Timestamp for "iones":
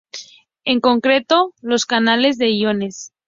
2.49-3.13